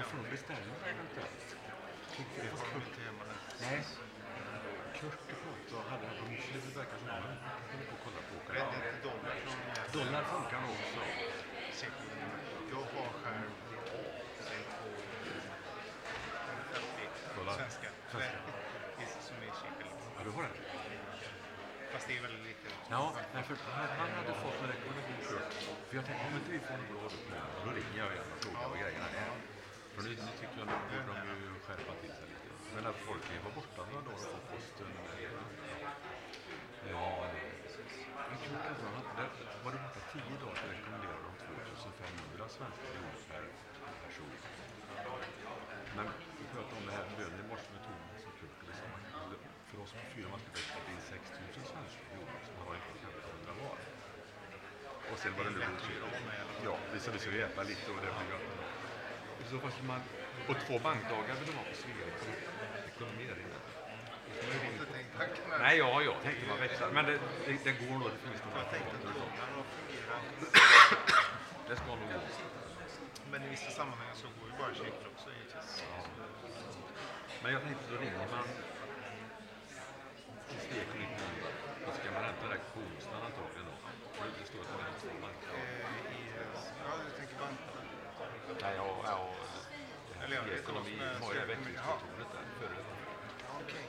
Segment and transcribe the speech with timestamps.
[0.00, 1.56] Man får beställa eventuellt.
[2.36, 2.82] Det var kul.
[2.98, 3.34] nu.
[3.60, 3.84] Nej.
[5.00, 7.22] Kurt och och hade de det verkar som de
[7.72, 11.00] höll på att kolla på inte dollar som Dollar funkar nog också.
[12.72, 13.12] Jag har
[14.48, 14.86] säg på
[16.46, 17.54] 50 Dollar.
[17.54, 17.88] svenska.
[19.28, 19.88] Som är cirkel.
[20.16, 20.54] Ja, du har det?
[21.92, 22.68] Fast det är väldigt lite.
[22.90, 23.14] Ja,
[23.48, 25.16] för han, han hade fått en rekommendation.
[25.88, 27.04] För jag tänkte om inte vi får en bra
[27.64, 29.59] då ringer jag igen och frågar vad grejerna är.
[30.00, 32.48] För nu, nu tycker jag nu borde de ju skärpa till sig lite.
[32.74, 34.90] Men att folk var borta några dagar och få posten.
[34.96, 35.30] Eh,
[36.88, 37.22] eh,
[38.28, 38.86] men Kurt alltså,
[39.64, 43.44] var det borta tio dagar så rekommenderade de 2500 svenska kronor per
[44.04, 44.34] person.
[45.96, 46.06] Men
[46.40, 48.56] vi pratade om det här lönen i morse med Thomas och Kurt.
[48.68, 48.86] Alltså,
[49.68, 52.92] för oss på fyra man skulle växla in 6000 svenska kronor som man har inte
[53.04, 53.76] 1500 var.
[55.10, 55.70] Och sen var det nu är
[56.66, 58.59] Ja, vi ska, vi äta lite och det blir gött.
[59.50, 60.00] Så fall man...
[60.48, 62.06] Och två bankdagar vill de ha på Svea.
[65.58, 66.90] Nej, ja, jag tänkte man växlar.
[66.90, 69.02] Men det, det, det går nog, det finns Jag tänkte att
[69.76, 70.20] fungerar.
[71.68, 72.20] Det ska nog gå.
[73.30, 75.84] Men i vissa sammanhang så går ju bara checkar också givetvis.
[77.42, 78.46] Men jag tänkte, då ringer man
[80.48, 81.06] till Svea ekonomi
[81.86, 83.76] Då ska man hämta det här på onsdagen antagligen då.
[84.16, 85.64] För det står att det är två bankdagar.
[85.64, 86.20] Eh, i,
[86.84, 87.58] ja, du tänker bank.
[88.62, 89.34] Nej, ja, ja.
[90.24, 92.30] Eller ja, Svea det är ekonomi så, men har ju det här Svea ekonomi, växlingskontoret
[92.34, 92.76] där före.
[93.60, 93.86] Okej.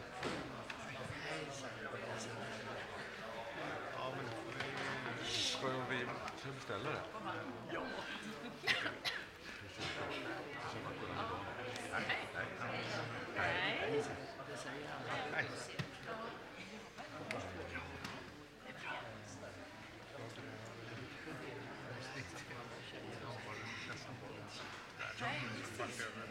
[3.97, 4.65] Ja, men då får vi...
[5.25, 5.99] Ska vi
[6.39, 7.01] ska vi beställa det?
[7.73, 7.81] Ja.
[15.31, 15.45] Nej.
[26.27, 26.30] Vi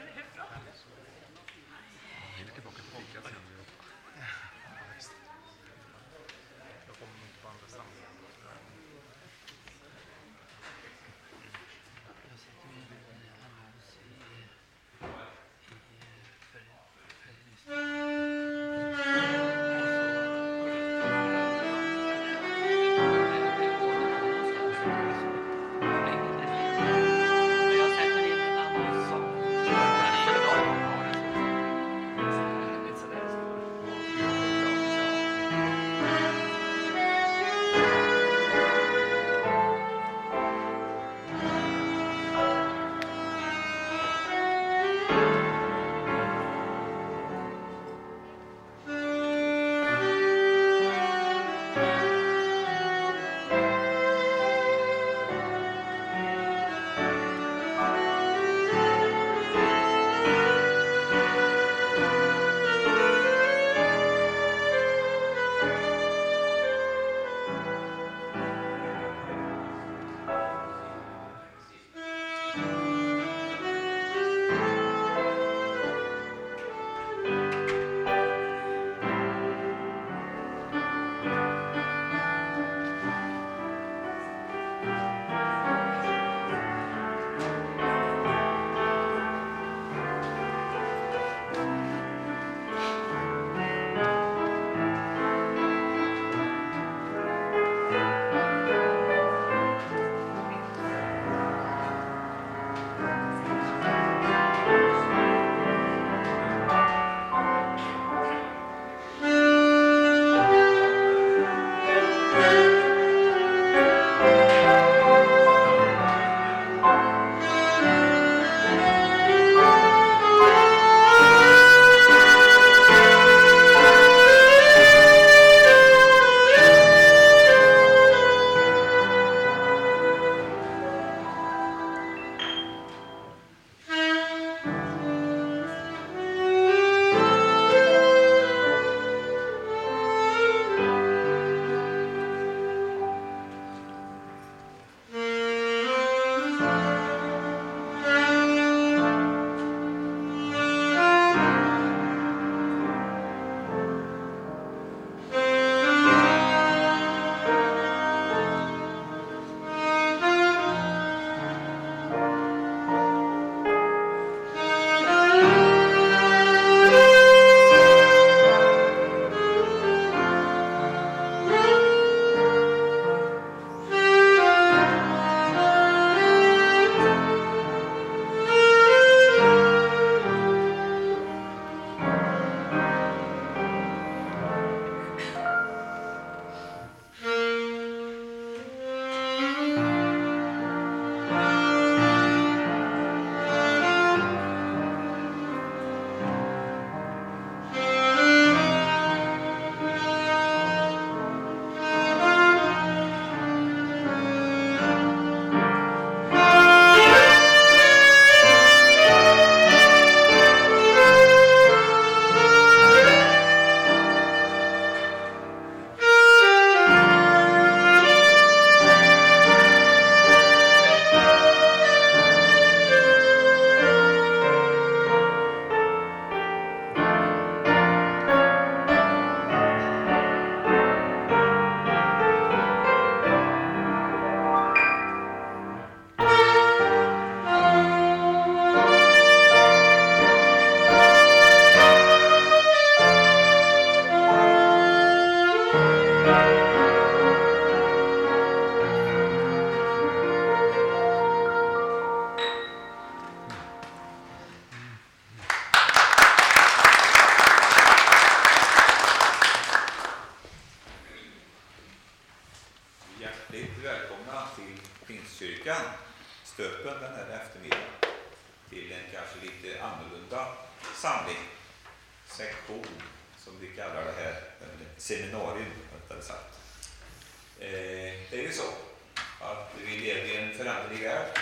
[280.20, 281.38] att vi i en föränderlig värld.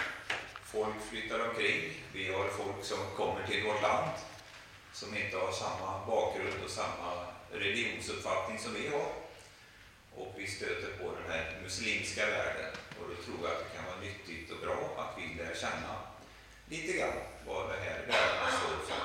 [0.65, 1.93] Folk flyttar omkring.
[2.13, 4.11] Vi har folk som kommer till vårt land
[4.93, 9.13] som inte har samma bakgrund och samma religionsuppfattning som vi har.
[10.17, 13.87] Och vi stöter på den här muslimska världen och då tror jag att det kan
[13.87, 15.95] vara nyttigt och bra att vi lär känna
[16.69, 19.05] lite grann vad det här världen står för.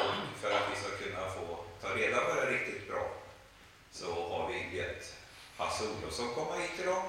[0.00, 3.12] Och för att vi ska kunna få ta reda på det riktigt bra
[3.92, 5.14] så har vi gett
[5.56, 7.04] Hasse Olofsson komma hit idag.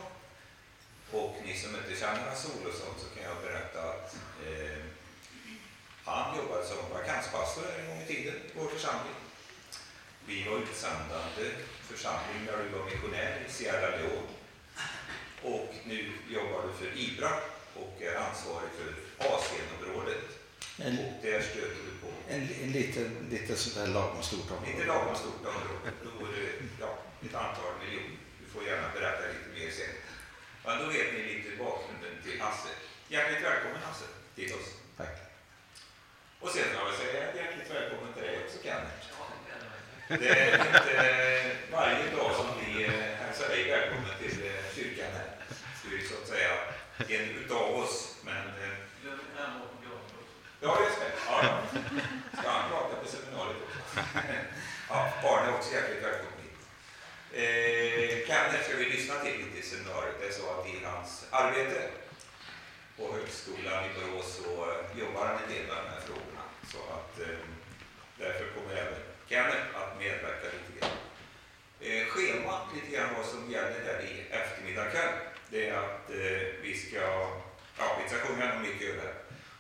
[1.19, 4.15] Och ni som inte känner Hasse Olofsson så kan jag berätta att
[4.45, 4.81] eh,
[6.03, 9.17] han jobbade som vakanspastor en gång i tiden i vår församling.
[10.27, 11.45] Vi var utsändande
[11.91, 14.33] församling när du var missionär i Sierra Leone.
[15.43, 17.33] Och nu jobbar du för IBRA
[17.75, 18.89] och är ansvarig för
[19.33, 20.23] Asienområdet.
[20.77, 24.71] En, Och där stöter du på en, en liten, lite sådär lagom stort område.
[24.71, 28.17] inte lagom stort område, då är det ja, ett antal miljoner.
[28.39, 29.95] Du får gärna berätta lite mer sen.
[30.65, 32.69] Men då vet ni lite bakgrunden till Hasse.
[33.07, 34.69] Hjärtligt välkommen Hasse till oss.
[34.97, 35.15] Tack.
[36.39, 39.05] Och sen kan jag väl säga hjärtligt välkommen till dig också Kenneth.
[40.07, 45.29] Det är inte varje dag som vi eh, hälsar dig välkommen till eh, kyrkan här.
[45.83, 46.51] Du är så att säga
[46.97, 48.15] en utav oss.
[48.23, 48.77] Men, eh,
[50.61, 51.11] ja, just det.
[51.29, 51.79] Ja, ja.
[52.39, 53.99] Ska han prata på seminariet också?
[54.89, 56.59] Ja, barn är också hjärtligt välkomna hit.
[57.33, 57.84] Eh,
[59.25, 60.15] till lite i seminariet.
[60.19, 61.81] Det är så att i hans arbete
[62.97, 66.43] på högskolan i Borås så eh, jobbar han en del med de här frågorna.
[66.71, 67.43] Så att eh,
[68.17, 68.99] därför kommer även
[69.29, 70.97] Kenneth att medverka lite grann.
[71.79, 75.13] Eh, schemat lite grann vad som gäller här i eftermiddag kväll.
[75.49, 77.01] Det är att eh, vi ska,
[77.77, 79.13] ja vi ska sjunga något mycket över.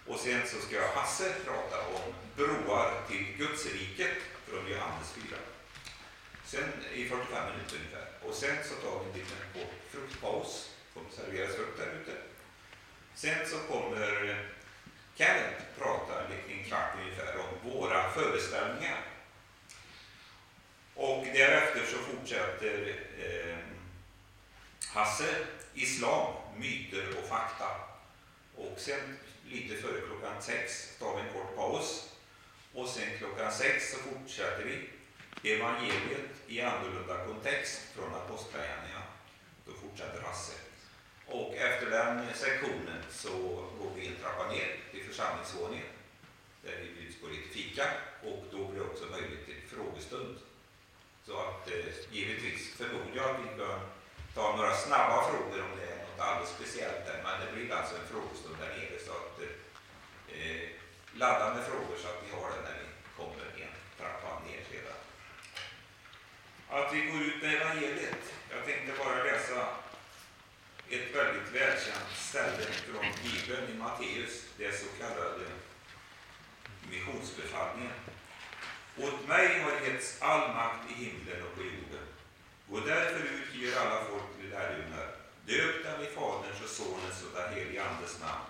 [0.07, 5.37] Och sen så ska Hasse prata om broar till Gudsriket från Johannes 4.
[6.45, 8.07] Sen i 45 minuter ungefär.
[8.21, 10.69] Och sen så tar vi en liten kort fruktpaus.
[10.93, 12.11] Kommer serveras frukt där ute.
[13.15, 14.45] Sen så kommer
[15.15, 19.01] Kenneth prata en kvart ungefär om våra föreställningar.
[20.95, 23.57] Och därefter så fortsätter eh,
[24.87, 25.35] Hasse
[25.73, 27.67] Islam, myter och fakta.
[28.55, 32.09] Och sen lite före klockan sex tar vi en kort paus.
[32.73, 34.89] Och sen klockan sex så fortsätter vi
[35.53, 39.05] evangeliet i annorlunda kontext från Apostlagärningarna.
[39.65, 40.53] Då fortsätter Hasse.
[41.25, 43.31] Och efter den sektionen så
[43.79, 45.87] går vi en trappa ner till församlingsvåningen
[46.63, 47.85] där vi bjuds på lite fika
[48.23, 50.37] och då blir det också möjligt till frågestund.
[51.25, 53.79] Så att eh, givetvis förmodar jag att vi kan
[54.33, 57.95] ta några snabba frågor om det är något alldeles speciellt där, men det blir alltså
[57.95, 59.51] en frågestund där nere så att eh,
[60.39, 60.69] eh
[61.13, 62.87] ladda med frågor så att vi har den när vi
[63.17, 64.99] kommer en trappa ner sedan.
[66.75, 68.33] Att vi går ut med evangeliet.
[68.49, 69.67] Jag tänkte bara läsa
[70.89, 75.45] ett väldigt välkänt ställe från Bibeln i Matteus, det så kallade
[76.89, 77.99] missionsbefallningen.
[78.97, 82.05] Åt mig har getts all makt i himlen och på jorden.
[82.69, 85.07] Gå därför ut och gör alla folk till lärjungar.
[85.45, 88.45] Döp dem i Faderns och Sonens och den helige Andes namn.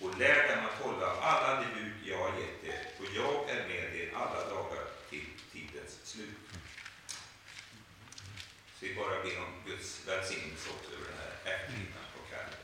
[0.00, 3.68] Och lär dem att hålla alla de bud jag har gett er, och jag är
[3.68, 6.45] med er alla dagar till tidens slut.
[8.80, 12.54] Så vi bara ber om Guds välsignelse också över den här eftermiddagen på kvällen.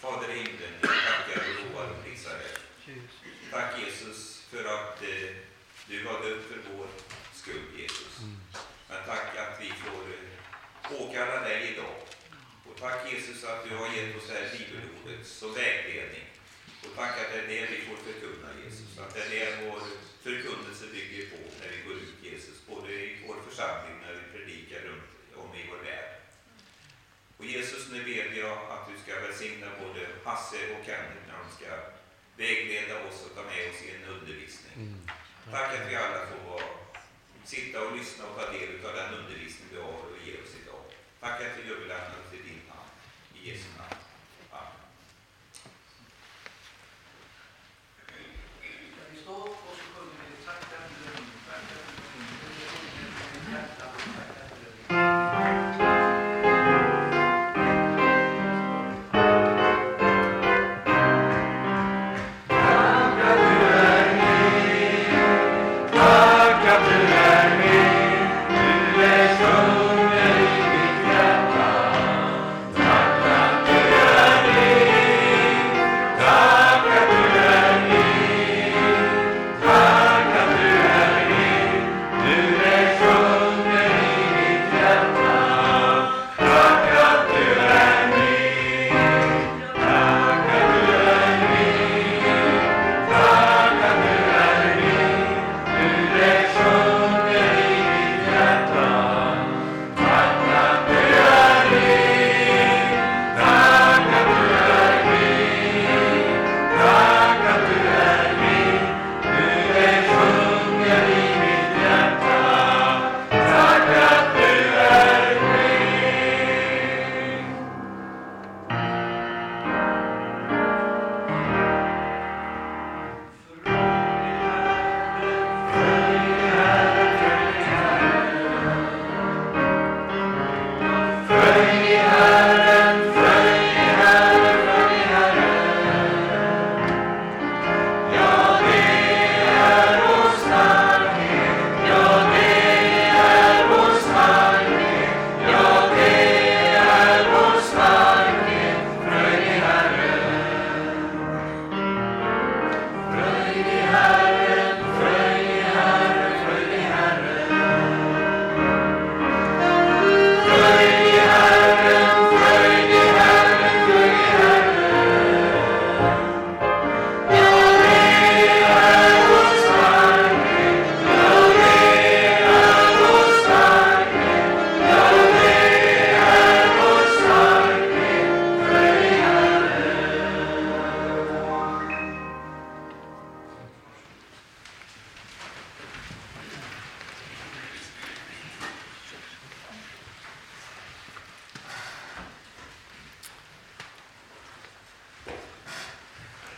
[0.00, 2.54] Fader i himlen, jag tackar och lovar och prisar dig.
[3.50, 5.30] Tack Jesus för att eh,
[5.88, 6.86] du har dött för vår
[7.32, 8.20] skull Jesus.
[8.88, 11.96] Men tack att vi får eh, åkalla dig idag.
[12.66, 16.24] Och tack Jesus att du har gett oss det här bibelordet som vägledning.
[16.86, 18.98] Och tack att det är det vi får förkunna Jesus.
[18.98, 19.80] Att det är det vår
[20.22, 22.56] förkunnelse bygger på när vi går ut Jesus.
[22.68, 25.10] Både i vår församling när vi predikar runt
[25.42, 26.10] om i vår värld.
[27.38, 31.46] Och Jesus, nu ber jag att du ska välsigna både Hasse och Kenneth när de
[31.56, 31.70] ska
[32.36, 34.96] vägleda oss och ta med oss i en undervisning.
[35.50, 36.70] Tack att vi alla får vara,
[37.44, 40.84] sitta och lyssna och ta del av den undervisning du har och ger oss idag.
[41.20, 42.90] Tack att vi överlämnar till din hand.
[43.34, 44.03] I Jesu namn.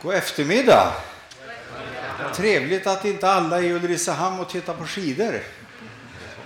[0.01, 0.93] God eftermiddag.
[2.33, 5.41] Trevligt att inte alla är i Ulricehamn och tittar på skidor.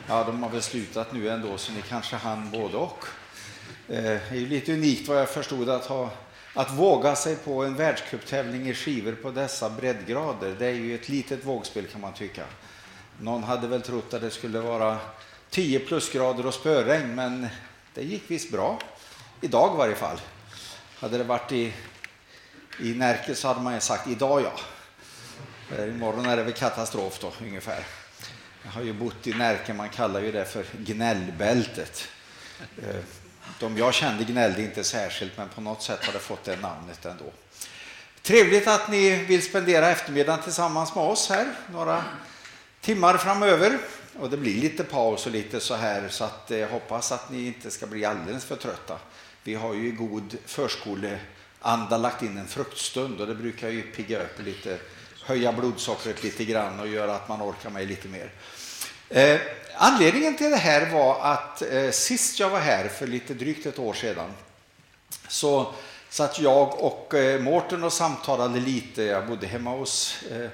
[0.08, 3.05] Ja, de har väl slutat nu ändå, så ni kanske hann både och.
[3.88, 6.10] Eh, det är ju lite unikt vad jag förstod att, ha,
[6.53, 10.55] att våga sig på en världscuptävling i skivor på dessa breddgrader.
[10.60, 12.43] Det är ju ett litet vågspel kan man tycka.
[13.20, 14.98] Någon hade väl trott att det skulle vara
[15.50, 17.48] 10 plusgrader och spöregn, men
[17.93, 18.79] det gick visst bra.
[19.41, 20.22] Idag i varje fall.
[21.00, 21.74] Hade det varit i,
[22.81, 24.53] i Närke så hade man ju sagt idag ja.
[25.77, 27.85] Eh, imorgon är det väl katastrof då, ungefär.
[28.63, 32.07] Jag har ju bott i Närke, man kallar ju det för gnällbältet.
[32.77, 32.95] Eh,
[33.59, 37.05] de jag kände gnällde inte särskilt, men på något sätt har det fått det namnet
[37.05, 37.31] ändå.
[38.21, 42.03] Trevligt att ni vill spendera eftermiddagen tillsammans med oss här, några
[42.81, 43.77] timmar framöver.
[44.19, 47.47] Och det blir lite paus och lite så här, så att jag hoppas att ni
[47.47, 49.00] inte ska bli alldeles för trötta.
[49.43, 51.19] Vi har ju god förskole
[51.61, 54.77] förskoleanda lagt in en fruktstund och det brukar ju pigga upp lite,
[55.25, 58.31] höja blodsockret lite grann och göra att man orkar med lite mer.
[59.09, 59.39] Eh,
[59.77, 63.79] anledningen till det här var att eh, sist jag var här för lite drygt ett
[63.79, 64.31] år sedan
[65.27, 65.73] så
[66.09, 69.03] satt jag och eh, Mårten och samtalade lite.
[69.03, 70.49] Jag bodde hemma hos eh,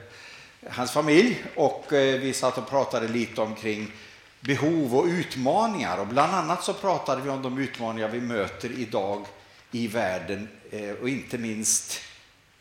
[0.70, 3.92] hans familj och eh, vi satt och pratade lite omkring
[4.40, 5.98] behov och utmaningar.
[5.98, 9.26] Och bland annat så pratade vi om de utmaningar vi möter idag
[9.72, 12.02] i världen eh, och inte minst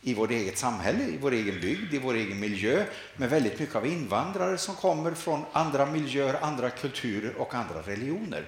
[0.02, 2.84] i vårt eget samhälle, i vår egen bygd, i vår egen miljö
[3.16, 8.44] med väldigt mycket av invandrare som kommer från andra miljöer, andra kulturer och andra religioner.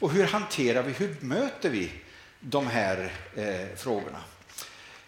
[0.00, 1.90] Och hur hanterar vi, hur möter vi
[2.40, 4.18] de här eh, frågorna?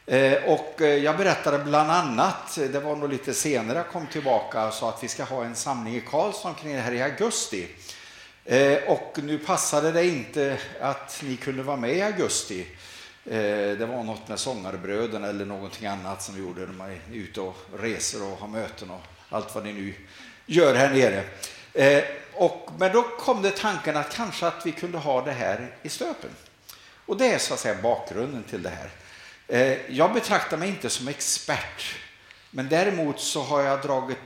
[0.06, 4.66] Eh, och eh, jag berättade bland annat, det var nog lite senare jag kom tillbaka
[4.66, 7.68] och sa att vi ska ha en samling i Karlsson kring det här i augusti.
[8.44, 12.66] Eh, och nu passade det inte att ni kunde vara med i augusti.
[13.24, 17.00] Eh, det var något med sångarbröderna eller någonting annat som vi gjorde när man är
[17.12, 19.94] ute och reser och har möten och allt vad ni nu
[20.46, 21.24] gör här nere.
[21.72, 25.74] Eh, och, men då kom det tanken att kanske att vi kunde ha det här
[25.82, 26.30] i Stöpen.
[27.06, 28.90] Och det är så att säga bakgrunden till det här.
[29.48, 31.94] Eh, jag betraktar mig inte som expert,
[32.50, 34.18] men däremot så har jag dragit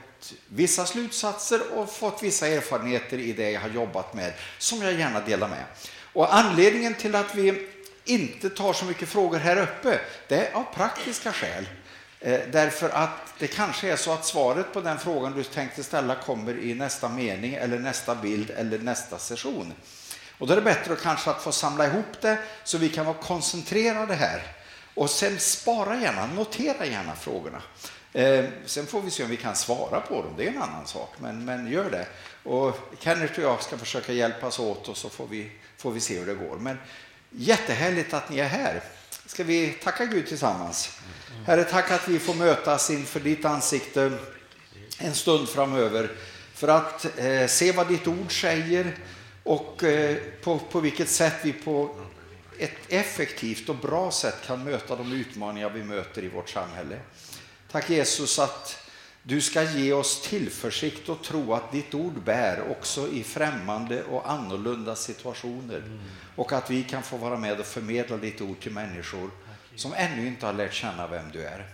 [0.47, 5.19] vissa slutsatser och fått vissa erfarenheter i det jag har jobbat med som jag gärna
[5.19, 5.63] delar med.
[6.13, 7.67] Och anledningen till att vi
[8.09, 11.65] inte tar så mycket frågor här uppe, det är av praktiska skäl.
[12.19, 16.15] Eh, därför att det kanske är så att svaret på den frågan du tänkte ställa
[16.15, 19.73] kommer i nästa mening eller nästa bild eller nästa session.
[20.37, 23.05] Och då är det bättre att kanske att få samla ihop det så vi kan
[23.05, 24.41] vara koncentrerade här.
[24.93, 27.61] Och sen spara gärna, notera gärna frågorna.
[28.13, 30.87] Eh, sen får vi se om vi kan svara på dem, det är en annan
[30.87, 32.07] sak, men, men gör det.
[32.43, 36.19] Och Kenneth och jag ska försöka hjälpas åt och så får vi, får vi se
[36.19, 36.55] hur det går.
[36.55, 36.77] Men
[37.31, 38.83] jättehärligt att ni är här.
[39.25, 40.99] Ska vi tacka Gud tillsammans?
[41.45, 44.11] Herre, tack att vi får mötas inför ditt ansikte
[44.99, 46.11] en stund framöver
[46.53, 48.97] för att eh, se vad ditt ord säger
[49.43, 51.95] och eh, på, på vilket sätt vi på
[52.57, 56.99] ett effektivt och bra sätt kan möta de utmaningar vi möter i vårt samhälle.
[57.71, 58.86] Tack Jesus att
[59.27, 64.31] du ska ge oss tillförsikt och tro att ditt ord bär också i främmande och
[64.31, 65.83] annorlunda situationer.
[66.35, 69.31] Och att vi kan få vara med och förmedla ditt ord till människor
[69.75, 71.65] som ännu inte har lärt känna vem du är.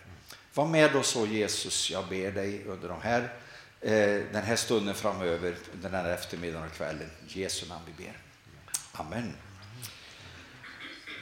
[0.53, 3.21] Var med oss så Jesus, jag ber dig under de här,
[3.81, 7.09] eh, den här stunden framöver, den här eftermiddagen och kvällen.
[7.27, 8.17] I Jesu namn vi ber.
[8.91, 9.33] Amen.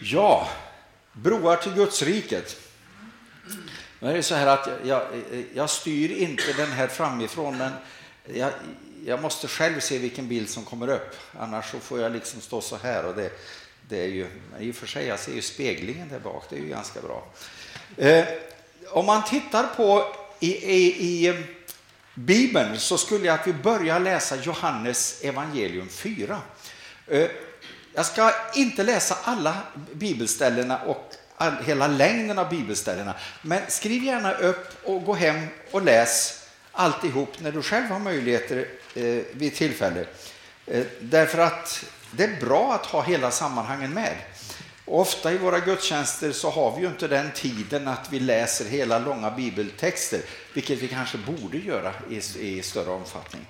[0.01, 0.49] Ja,
[1.13, 2.57] broar till Gudsriket.
[4.03, 7.71] Nu är det så här att jag, jag, jag styr inte den här framifrån, men
[8.33, 8.51] jag,
[9.05, 11.15] jag måste själv se vilken bild som kommer upp.
[11.39, 13.05] Annars så får jag liksom stå så här.
[13.05, 13.31] Och det,
[13.89, 14.27] det är ju,
[14.59, 17.27] I och för sig, jag ser ju speglingen där bak, det är ju ganska bra.
[17.97, 18.25] Eh,
[18.89, 21.35] om man tittar på i, i, i eh,
[22.13, 26.41] Bibeln så skulle jag att vi börjar läsa Johannes evangelium 4.
[27.07, 27.29] Eh,
[27.93, 29.57] jag ska inte läsa alla
[29.93, 31.15] bibelställena och
[31.65, 37.51] hela längden av bibelställena, men skriv gärna upp och gå hem och läs alltihop när
[37.51, 40.05] du själv har möjligheter eh, vid tillfälle.
[40.65, 44.15] Eh, därför att det är bra att ha hela sammanhangen med.
[44.85, 48.65] Och ofta i våra gudstjänster så har vi ju inte den tiden att vi läser
[48.65, 50.21] hela långa bibeltexter,
[50.53, 53.45] vilket vi kanske borde göra i, i större omfattning.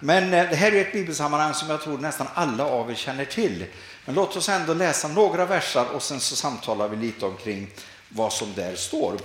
[0.00, 3.24] Men eh, det här är ett bibelsammanhang som jag tror nästan alla av er känner
[3.24, 3.64] till.
[4.04, 7.70] Men låt oss ändå läsa några versar och sen så samtalar vi lite omkring
[8.08, 9.18] vad som där står.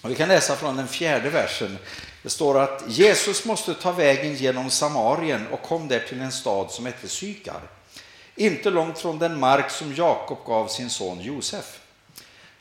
[0.00, 1.78] Och vi kan läsa från den fjärde versen.
[2.22, 6.70] Det står att Jesus måste ta vägen genom Samarien och kom där till en stad
[6.70, 7.60] som hette Sykar.
[8.36, 11.80] Inte långt från den mark som Jakob gav sin son Josef.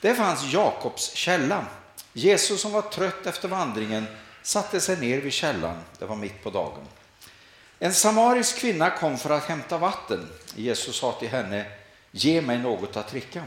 [0.02, 1.66] Där fanns Jakobs källa.
[2.14, 4.06] Jesus som var trött efter vandringen
[4.44, 5.78] satte sig ner vid källan.
[6.00, 6.88] Det var mitt på dagen.
[7.80, 10.30] En samarisk kvinna kom för att hämta vatten.
[10.56, 11.66] Jesus sa till henne,
[12.12, 13.44] ge mig något att dricka.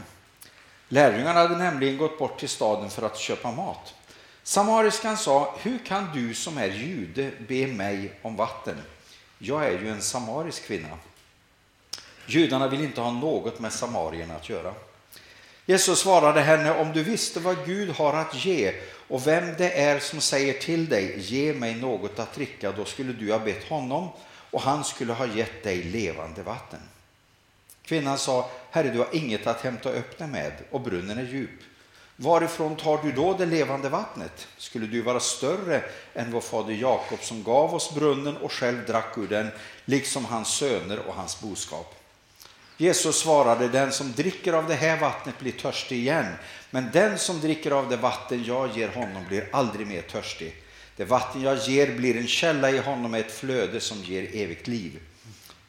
[0.89, 3.93] Lärjungarna hade nämligen gått bort till staden för att köpa mat.
[4.43, 8.77] Samariskan sa, hur kan du som är jude be mig om vatten?
[9.37, 10.97] Jag är ju en samarisk kvinna.
[12.25, 14.73] Judarna vill inte ha något med samarierna att göra.
[15.65, 18.73] Jesus svarade henne, om du visste vad Gud har att ge
[19.07, 23.13] och vem det är som säger till dig, ge mig något att dricka, då skulle
[23.13, 24.09] du ha bett honom
[24.51, 26.79] och han skulle ha gett dig levande vatten.
[27.87, 31.59] Kvinnan sa, Herre, du har inget att hämta upp dig med och brunnen är djup.
[32.15, 34.47] Varifrån tar du då det levande vattnet?
[34.57, 39.17] Skulle du vara större än vår fader Jakob som gav oss brunnen och själv drack
[39.17, 39.47] ur den,
[39.85, 41.95] liksom hans söner och hans boskap?
[42.77, 46.33] Jesus svarade, den som dricker av det här vattnet blir törstig igen,
[46.69, 50.55] men den som dricker av det vatten jag ger honom blir aldrig mer törstig.
[50.95, 54.67] Det vatten jag ger blir en källa i honom med ett flöde som ger evigt
[54.67, 54.99] liv.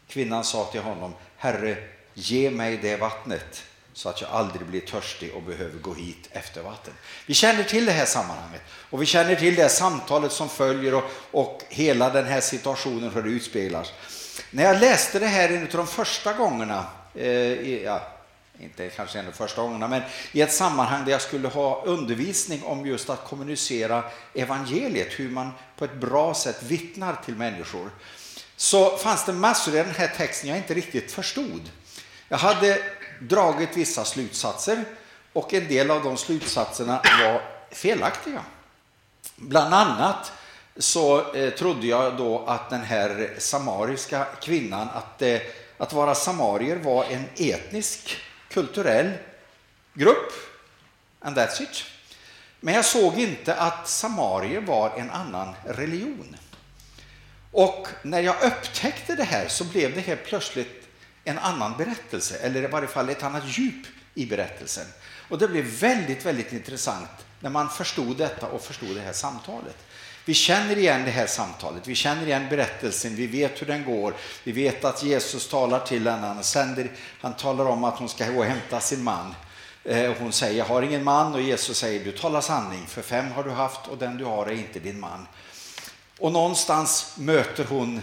[0.08, 1.76] Kvinnan sa till honom, Herre,
[2.18, 6.62] ge mig det vattnet så att jag aldrig blir törstig och behöver gå hit efter
[6.62, 6.94] vatten.
[7.26, 11.04] Vi känner till det här sammanhanget och vi känner till det samtalet som följer och,
[11.30, 13.92] och hela den här situationen hur det utspelas.
[14.50, 18.02] När jag läste det här en av de första gångerna, eh, ja,
[18.60, 20.02] inte kanske en av de första gångerna, men
[20.32, 24.04] i ett sammanhang där jag skulle ha undervisning om just att kommunicera
[24.34, 27.90] evangeliet, hur man på ett bra sätt vittnar till människor,
[28.56, 31.70] så fanns det massor i den här texten jag inte riktigt förstod.
[32.28, 32.82] Jag hade
[33.20, 34.84] dragit vissa slutsatser
[35.32, 38.42] och en del av de slutsatserna var felaktiga.
[39.36, 40.32] Bland annat
[40.76, 45.38] så eh, trodde jag då att den här samariska kvinnan, att, eh,
[45.78, 48.16] att vara samarier var en etnisk,
[48.48, 49.12] kulturell
[49.94, 50.32] grupp.
[51.20, 51.84] And that's it.
[52.60, 56.36] Men jag såg inte att samarier var en annan religion.
[57.52, 60.87] Och när jag upptäckte det här så blev det helt plötsligt
[61.28, 64.86] en annan berättelse, eller i varje fall ett annat djup i berättelsen.
[65.28, 67.10] Och det blev väldigt, väldigt intressant
[67.40, 69.76] när man förstod detta och förstod det här samtalet.
[70.24, 74.14] Vi känner igen det här samtalet, vi känner igen berättelsen, vi vet hur den går.
[74.44, 78.30] Vi vet att Jesus talar till henne, han, sänder, han talar om att hon ska
[78.30, 79.34] gå och hämta sin man.
[79.84, 83.32] Eh, hon säger, jag har ingen man och Jesus säger, du talar sanning, för fem
[83.32, 85.26] har du haft och den du har är inte din man.
[86.18, 88.02] Och någonstans möter hon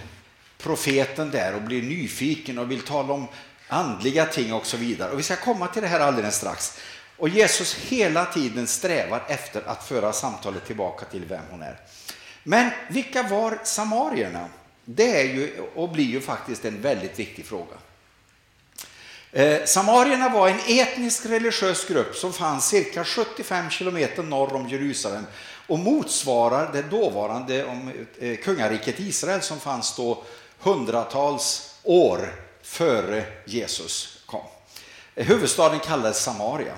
[0.65, 3.27] profeten där och blir nyfiken och vill tala om
[3.67, 5.11] andliga ting och så vidare.
[5.11, 6.77] Och vi ska komma till det här alldeles strax.
[7.17, 11.79] Och Jesus hela tiden strävar efter att föra samtalet tillbaka till vem hon är.
[12.43, 14.47] Men vilka var samarierna?
[14.85, 17.75] Det är ju och blir ju faktiskt en väldigt viktig fråga.
[19.31, 25.25] Eh, samarierna var en etnisk religiös grupp som fanns cirka 75 kilometer norr om Jerusalem
[25.67, 30.23] och motsvarar det dåvarande om, eh, kungariket Israel som fanns då
[30.59, 34.41] hundratals år före Jesus kom.
[35.15, 36.73] Eh, huvudstaden kallades Samaria.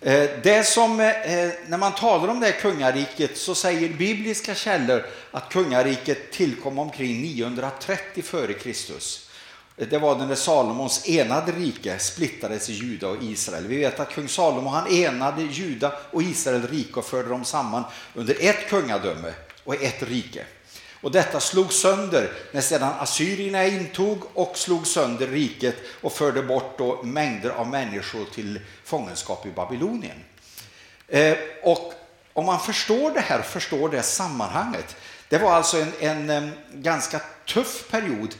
[0.00, 5.06] Eh, det som, eh, när man talar om det här kungariket så säger bibliska källor
[5.30, 9.30] att kungariket tillkom omkring 930 före Kristus.
[9.76, 13.66] Det var när Salomons enade rike splittrades i Juda och Israel.
[13.66, 17.84] Vi vet att kung Salomo han enade Juda och Israel rike och förde dem samman
[18.14, 19.32] under ett kungadöme
[19.64, 20.44] och ett rike.
[21.00, 26.78] Och detta slog sönder när sedan assyrierna intog och slog sönder riket och förde bort
[26.78, 30.16] då mängder av människor till fångenskap i Babylonien.
[31.08, 31.94] Eh, och
[32.32, 34.96] om man förstår det här, förstår det sammanhanget.
[35.28, 38.34] Det var alltså en, en, en ganska tuff period.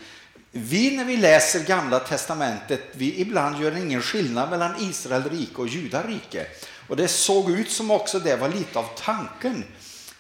[0.51, 5.69] Vi när vi läser Gamla Testamentet, vi ibland gör ingen skillnad mellan Israel rike och
[5.69, 6.47] Judarike.
[6.89, 9.65] Och det såg ut som också det var lite av tanken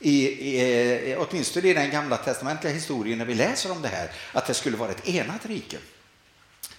[0.00, 4.46] i, i, åtminstone i den gamla testamentliga historien när vi läser om det här, att
[4.46, 5.76] det skulle vara ett enat rike.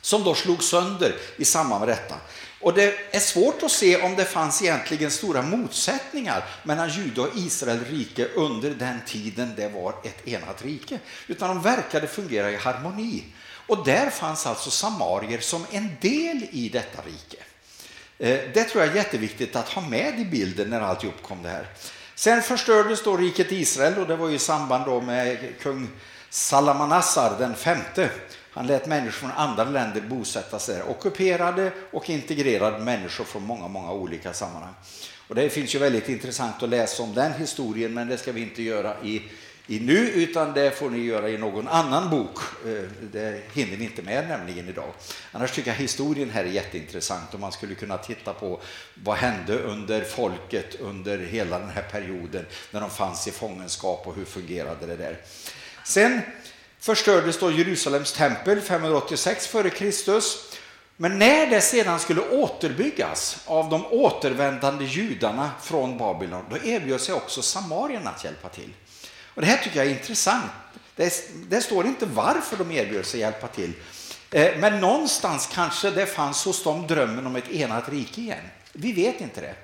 [0.01, 2.15] Som då slog sönder i samband med detta.
[2.59, 7.37] Och det är svårt att se om det fanns egentligen stora motsättningar mellan Juda och
[7.37, 10.99] Israel rike under den tiden det var ett enat rike.
[11.27, 13.23] Utan de verkade fungera i harmoni.
[13.67, 17.37] Och där fanns alltså samarier som en del i detta rike.
[18.19, 21.49] Eh, det tror jag är jätteviktigt att ha med i bilden när alltihop kom det
[21.49, 21.67] här.
[22.19, 25.87] Sen förstördes då riket Israel och det var i samband då med kung
[26.29, 28.09] Salamanassar den femte.
[28.51, 33.67] Han lät människor från andra länder bosätta sig där, ockuperade och integrerade människor från många,
[33.67, 34.73] många olika sammanhang.
[35.27, 38.41] Och det finns ju väldigt intressant att läsa om den historien, men det ska vi
[38.41, 39.21] inte göra i,
[39.67, 42.37] i nu, utan det får ni göra i någon annan bok.
[42.65, 44.91] Eh, det hinner vi inte med nämligen idag.
[45.31, 48.61] Annars tycker jag historien här är jätteintressant och man skulle kunna titta på
[49.03, 54.15] vad hände under folket under hela den här perioden när de fanns i fångenskap och
[54.15, 55.17] hur fungerade det där.
[55.85, 56.21] Sen
[56.79, 60.21] förstördes då Jerusalems tempel 586 f.Kr.
[60.99, 67.15] Men när det sedan skulle återbyggas av de återvändande judarna från Babylon, då erbjöd sig
[67.15, 68.73] också samarierna att hjälpa till.
[69.37, 70.51] Och det här tycker jag är intressant.
[70.95, 73.73] Det, det står inte varför de erbjöd sig hjälpa till.
[74.31, 78.49] Eh, men någonstans kanske det fanns hos dem drömmen om ett enat rike igen.
[78.73, 79.55] Vi vet inte det.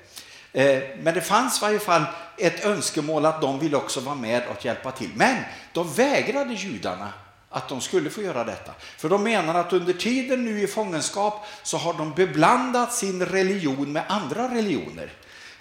[0.62, 2.04] Eh, men det fanns i varje fall
[2.38, 5.10] ett önskemål att de ville också vara med och hjälpa till.
[5.16, 5.38] Men
[5.74, 7.14] de vägrade judarna
[7.50, 8.72] att de skulle få göra detta.
[8.98, 13.92] För de menar att under tiden nu i fångenskap så har de beblandat sin religion
[13.92, 15.14] med andra religioner.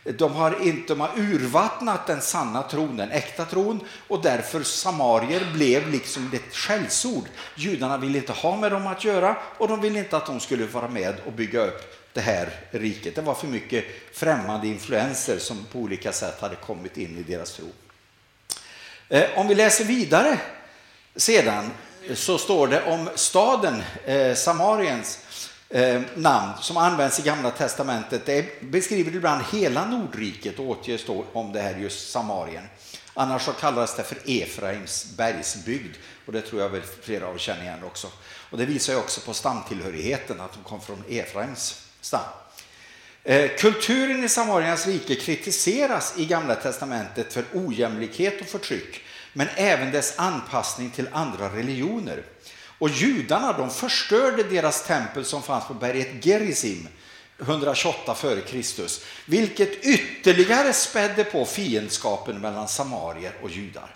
[0.05, 5.53] De har inte de har urvattnat den sanna tron, den äkta tron och därför samarier
[5.55, 7.25] blev liksom ett skällsord.
[7.55, 10.67] Judarna ville inte ha med dem att göra och de ville inte att de skulle
[10.67, 13.15] vara med och bygga upp det här riket.
[13.15, 17.53] Det var för mycket främmande influenser som på olika sätt hade kommit in i deras
[17.53, 17.67] tro.
[19.09, 20.39] Eh, om vi läser vidare
[21.17, 21.71] sedan
[22.15, 25.19] så står det om staden eh, Samariens
[25.73, 28.27] eh, namn som används i Gamla Testamentet.
[28.27, 32.65] Det beskriver ibland hela Nordriket och återges då om det här just Samarien.
[33.15, 37.39] Annars så kallas det för Efraims bergsbygd och det tror jag väl flera av er
[37.39, 38.09] känner igen också.
[38.51, 42.21] Och det visar ju också på stamtillhörigheten att de kom från Efraims stam.
[43.25, 49.01] Eh, kulturen i Samariens rike kritiseras i Gamla Testamentet för ojämlikhet och förtryck,
[49.33, 52.23] men även dess anpassning till andra religioner.
[52.83, 56.89] Och judarna de förstörde deras tempel som fanns på berget Gerizim
[57.41, 58.87] 128 f.Kr.
[59.31, 63.95] Vilket ytterligare spädde på fiendskapen mellan samarier och judar.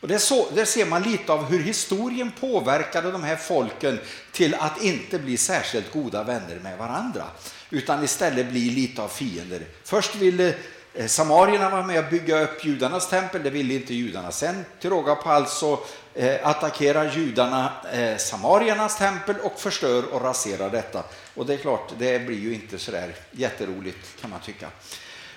[0.00, 3.98] Och det så, där ser man lite av hur historien påverkade de här folken
[4.32, 7.24] till att inte bli särskilt goda vänner med varandra.
[7.70, 9.62] Utan istället bli lite av fiender.
[9.84, 10.54] Först ville
[10.98, 14.32] Eh, samarierna var med och bygga upp judarnas tempel, det ville inte judarna.
[14.32, 15.80] Sen till råga på allt så
[16.14, 21.04] eh, attackerar judarna eh, samariernas tempel och förstör och raserar detta.
[21.34, 24.68] Och det är klart, det blir ju inte sådär jätteroligt kan man tycka.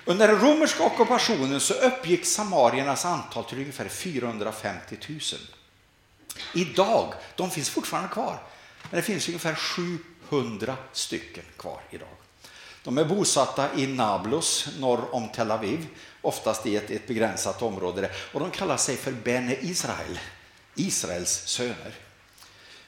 [0.05, 5.19] Under den romerska ockupationen så uppgick samariernas antal till ungefär 450 000.
[6.53, 8.39] Idag, de finns fortfarande kvar,
[8.89, 12.20] men det finns ungefär 700 stycken kvar idag.
[12.83, 15.87] De är bosatta i Nablus norr om Tel Aviv,
[16.21, 18.01] oftast i ett, ett begränsat område.
[18.01, 18.11] Där.
[18.33, 20.19] Och de kallar sig för Bene Israel,
[20.75, 21.93] Israels söner.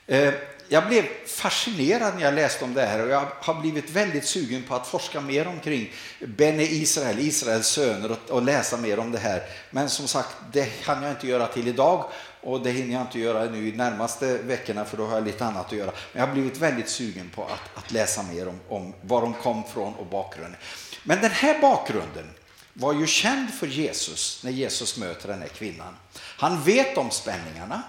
[0.08, 0.34] Eh,
[0.70, 4.64] Jag blev fascinerad när jag läste om det här och jag har blivit väldigt sugen
[4.64, 9.20] på att forska mer omkring Bene Israel, Israels söner och, och läsa mer om det
[9.20, 9.44] här.
[9.72, 12.06] Men som sagt, det kan jag inte göra till idag
[12.44, 15.46] och det hinner jag inte göra nu i närmaste veckorna för då har jag lite
[15.46, 15.92] annat att göra.
[15.92, 19.34] Men jag har blivit väldigt sugen på att, att läsa mer om, om var de
[19.34, 20.56] kom från och bakgrunden.
[21.04, 22.30] Men den här bakgrunden
[22.74, 25.96] var ju känd för Jesus när Jesus möter den här kvinnan.
[26.38, 27.84] Han vet om spänningarna.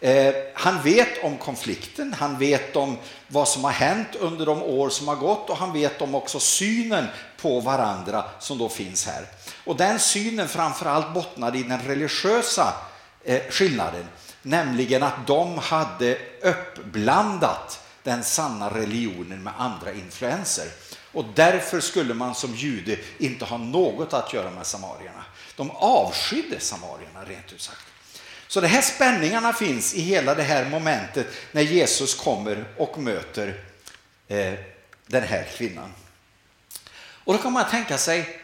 [0.00, 2.96] Eh, han vet om konflikten, han vet om
[3.28, 6.40] vad som har hänt under de år som har gått och han vet om också
[6.40, 7.06] synen
[7.40, 9.26] på varandra som då finns här.
[9.64, 12.74] Och den synen framförallt bottnade i den religiösa
[13.24, 14.06] Eh, skillnaden,
[14.42, 20.68] nämligen att de hade uppblandat den sanna religionen med andra influenser.
[21.12, 25.24] Och därför skulle man som jude inte ha något att göra med samarierna.
[25.56, 27.84] De avskydde samarierna rent ut sagt.
[28.46, 33.64] Så de här spänningarna finns i hela det här momentet när Jesus kommer och möter
[34.28, 34.54] eh,
[35.06, 35.92] den här kvinnan.
[37.24, 38.40] Och då kan man tänka sig,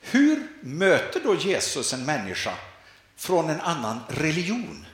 [0.00, 2.54] hur möter då Jesus en människa
[3.22, 4.86] från en annan religion,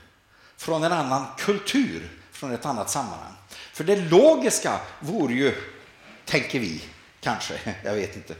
[0.56, 3.34] från en annan kultur, från ett annat sammanhang?
[3.72, 5.54] För det logiska vore ju,
[6.24, 6.84] tänker vi,
[7.20, 8.34] kanske, jag vet inte.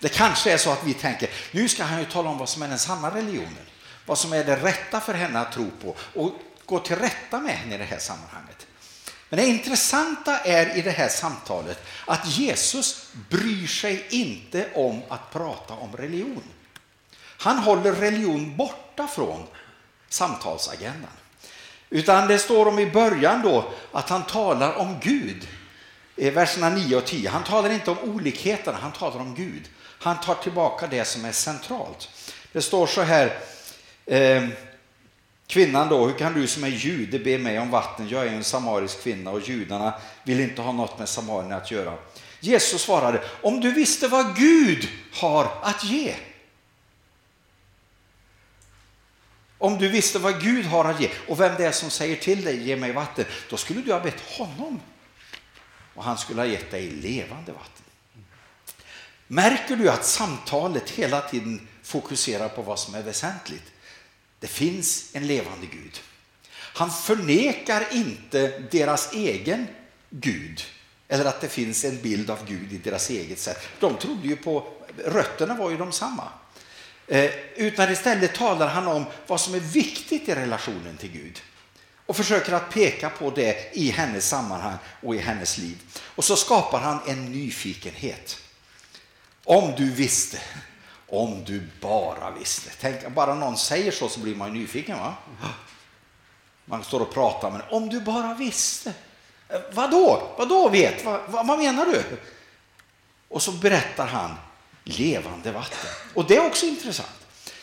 [0.00, 2.62] Det kanske är så att vi tänker, nu ska han ju tala om vad som
[2.62, 3.66] är den sanna religionen
[4.06, 6.32] vad som är det rätta för henne att tro på och
[6.66, 8.66] gå till rätta med henne i det här sammanhanget.
[9.28, 15.32] Men det intressanta är i det här samtalet att Jesus bryr sig inte om att
[15.32, 16.42] prata om religion.
[17.38, 19.46] Han håller religion borta borta från
[20.08, 21.10] samtalsagendan.
[21.90, 25.48] Utan det står om i början då att han talar om Gud.
[26.16, 27.30] I verserna 9 och 10.
[27.30, 29.62] Han talar inte om olikheterna, han talar om Gud.
[29.98, 32.08] Han tar tillbaka det som är centralt.
[32.52, 33.38] Det står så här
[34.06, 34.48] Eh,
[35.46, 38.08] kvinnan då, hur kan du som är jude be mig om vatten?
[38.08, 41.94] Jag är en samarisk kvinna och judarna vill inte ha något med samarierna att göra.
[42.40, 46.14] Jesus svarade, om du visste vad Gud har att ge.
[49.62, 52.44] Om du visste vad Gud har att ge och vem det är som säger till
[52.44, 54.80] dig, ge mig vatten, då skulle du ha bett honom.
[55.94, 57.84] Och han skulle ha gett dig levande vatten.
[59.26, 63.72] Märker du att samtalet hela tiden fokuserar på vad som är väsentligt?
[64.40, 66.00] Det finns en levande Gud.
[66.52, 69.66] Han förnekar inte deras egen
[70.10, 70.62] Gud
[71.08, 73.68] eller att det finns en bild av Gud i deras eget sätt.
[73.80, 74.72] De trodde ju på,
[75.04, 76.28] rötterna var ju de samma.
[77.12, 81.42] Eh, utan istället talar han om vad som är viktigt i relationen till Gud
[82.06, 85.78] och försöker att peka på det i hennes sammanhang och i hennes liv.
[86.02, 88.38] Och så skapar han en nyfikenhet.
[89.44, 90.38] Om du visste,
[91.08, 92.70] om du bara visste.
[92.80, 94.98] Tänk, bara någon säger så så blir man nyfiken.
[94.98, 95.14] va?
[96.64, 98.92] Man står och pratar, men om du bara visste.
[99.48, 100.34] Eh, vadå?
[100.38, 101.04] Vadå vet?
[101.04, 102.02] Vad, vad, vad menar du?
[103.28, 104.36] Och så berättar han
[104.84, 105.90] levande vatten.
[106.14, 107.08] Och det är också intressant.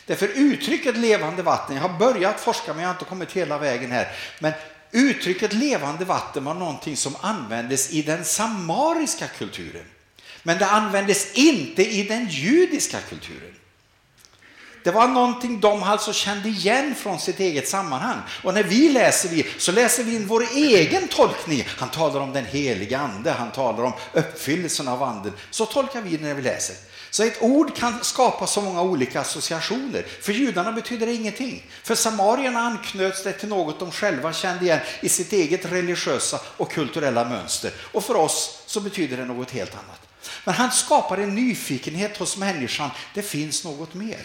[0.05, 3.91] Därför uttrycket levande vatten, jag har börjat forska men jag har inte kommit hela vägen
[3.91, 4.08] här.
[4.39, 4.53] Men
[4.91, 9.86] uttrycket levande vatten var någonting som användes i den samariska kulturen.
[10.43, 13.55] Men det användes inte i den judiska kulturen.
[14.83, 18.17] Det var någonting de alltså kände igen från sitt eget sammanhang.
[18.43, 21.67] Och när vi läser vi, så läser vi in vår egen tolkning.
[21.77, 25.33] Han talar om den heliga ande, han talar om uppfyllelsen av anden.
[25.49, 26.75] Så tolkar vi när vi läser.
[27.11, 30.05] Så ett ord kan skapa så många olika associationer.
[30.21, 31.63] För judarna betyder det ingenting.
[31.83, 36.71] För samarierna anknöts det till något de själva kände igen i sitt eget religiösa och
[36.71, 37.71] kulturella mönster.
[37.91, 40.01] Och för oss så betyder det något helt annat.
[40.45, 42.89] Men han skapar en nyfikenhet hos människan.
[43.13, 44.19] Det finns något mer.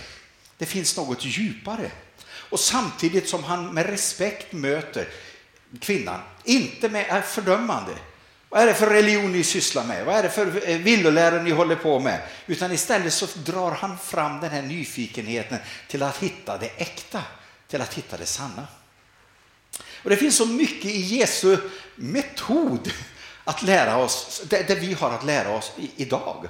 [0.64, 1.90] Det finns något djupare.
[2.26, 5.08] Och samtidigt som han med respekt möter
[5.80, 7.92] kvinnan, inte med fördömande.
[8.48, 10.04] Vad är det för religion ni sysslar med?
[10.04, 12.20] Vad är det för eh, villolära ni håller på med?
[12.46, 17.22] Utan istället så drar han fram den här nyfikenheten till att hitta det äkta,
[17.68, 18.66] till att hitta det sanna.
[20.02, 21.58] Och Det finns så mycket i Jesu
[21.94, 22.92] metod
[23.44, 26.48] att lära oss, det, vi har att lära oss idag.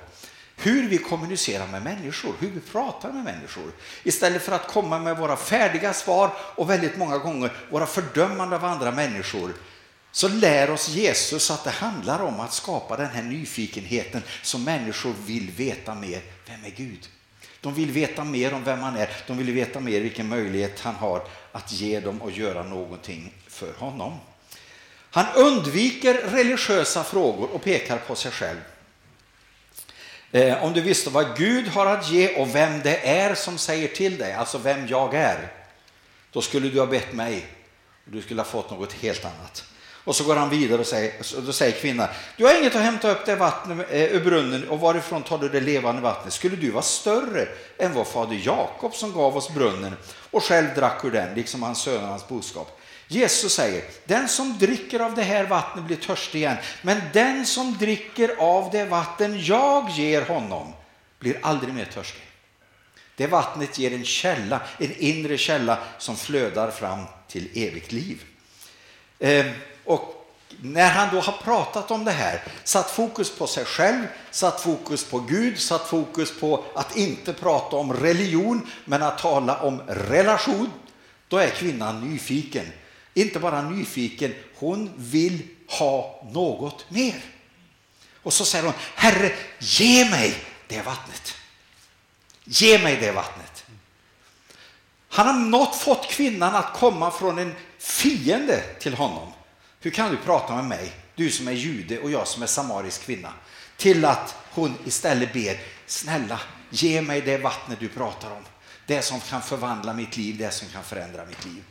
[0.56, 3.72] Hur vi kommunicerar med människor, hur vi pratar med människor.
[4.02, 8.64] Istället för att komma med våra färdiga svar och väldigt många gånger våra fördömande av
[8.64, 9.52] andra människor
[10.12, 15.14] så lär oss Jesus att det handlar om att skapa den här nyfikenheten som människor
[15.26, 16.22] vill veta mer.
[16.48, 17.08] Vem är Gud?
[17.60, 19.10] De vill veta mer om vem han är.
[19.26, 23.72] De vill veta mer vilken möjlighet han har att ge dem och göra någonting för
[23.72, 24.18] honom.
[25.10, 28.60] Han undviker religiösa frågor och pekar på sig själv.
[30.34, 33.88] Eh, om du visste vad Gud har att ge och vem det är som säger
[33.88, 35.52] till dig, alltså vem jag är,
[36.32, 37.46] då skulle du ha bett mig
[38.06, 39.64] och du skulle ha fått något helt annat.
[40.04, 43.10] Och så går han vidare och säger, då säger kvinnan, du har inget att hämta
[43.10, 46.32] upp det vattnet eh, ur brunnen och varifrån tar du det levande vattnet?
[46.32, 49.96] Skulle du vara större än vår fader Jakob som gav oss brunnen
[50.30, 52.80] och själv drack ur den, liksom hans söner och hans boskap?
[53.08, 57.78] Jesus säger, den som dricker av det här vattnet blir törstig igen, men den som
[57.78, 60.72] dricker av det vatten jag ger honom
[61.18, 62.22] blir aldrig mer törstig.
[63.16, 68.22] Det vattnet ger en källa, en inre källa som flödar fram till evigt liv.
[69.18, 69.50] Ehm,
[69.84, 70.14] och
[70.62, 75.04] när han då har pratat om det här, satt fokus på sig själv, satt fokus
[75.04, 80.70] på Gud, satt fokus på att inte prata om religion, men att tala om relation,
[81.28, 82.66] då är kvinnan nyfiken.
[83.14, 87.24] Inte bara nyfiken, hon vill ha något mer.
[88.22, 91.34] Och så säger hon, Herre, ge mig det vattnet.
[92.44, 93.64] Ge mig det vattnet.
[95.08, 99.32] Han har nått fått kvinnan att komma från en fiende till honom.
[99.80, 103.02] Hur kan du prata med mig, du som är jude och jag som är samarisk
[103.02, 103.32] kvinna?
[103.76, 108.42] Till att hon istället ber, snälla ge mig det vattnet du pratar om.
[108.86, 111.62] Det som kan förvandla mitt liv, det som kan förändra mitt liv.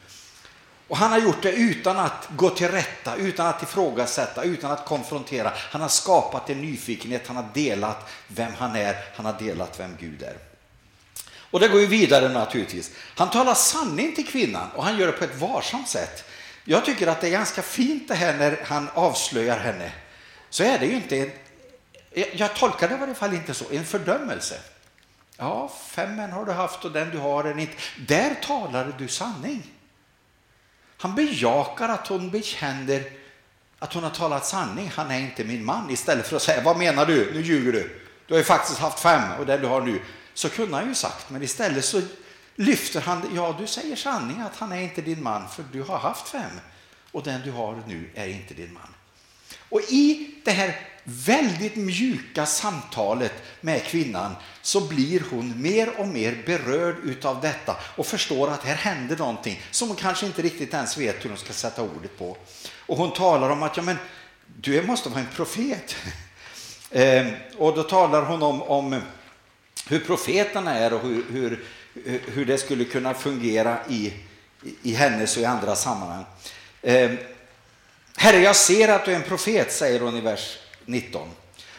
[0.88, 4.86] Och han har gjort det utan att gå till rätta, utan att ifrågasätta, utan att
[4.86, 5.54] konfrontera.
[5.56, 9.96] Han har skapat en nyfikenhet, han har delat vem han är, han har delat vem
[10.00, 10.38] Gud är.
[11.54, 12.92] Och det går ju vidare naturligtvis.
[13.16, 16.24] Han talar sanning till kvinnan och han gör det på ett varsamt sätt.
[16.66, 19.92] Jag tycker att det är ganska fint det här när han avslöjar henne.
[20.50, 21.32] Så är det ju inte, en,
[22.34, 24.56] jag tolkar det i varje fall inte så, en fördömelse.
[25.38, 27.74] Ja, fem män har du haft och den du har är inte.
[28.08, 29.73] Där talade du sanning.
[31.04, 33.04] Han bejakar att hon bekänner
[33.80, 34.92] att hon har talat sanning.
[34.96, 35.90] Han är inte min man.
[35.90, 37.32] Istället för att säga, vad menar du?
[37.34, 38.02] Nu ljuger du.
[38.28, 40.02] Du har ju faktiskt haft fem och den du har nu.
[40.34, 42.02] Så kunde han ju sagt, men istället så
[42.56, 45.98] lyfter han, ja du säger sanning att han är inte din man för du har
[45.98, 46.60] haft fem
[47.12, 48.94] och den du har nu är inte din man.
[49.70, 56.44] Och i det här väldigt mjuka samtalet med kvinnan så blir hon mer och mer
[56.46, 60.98] berörd utav detta och förstår att här händer någonting som hon kanske inte riktigt ens
[60.98, 62.38] vet hur hon ska sätta ordet på.
[62.86, 63.98] Och hon talar om att ja, men,
[64.62, 65.96] du måste vara en profet.
[66.96, 69.02] Eh, och då talar hon om, om
[69.88, 71.64] hur profeterna är och hur, hur,
[72.28, 74.14] hur det skulle kunna fungera i,
[74.82, 76.26] i hennes och i andra sammanhang.
[76.82, 77.12] Eh,
[78.18, 81.30] Herre, jag ser att du är en profet, säger hon i vers 19.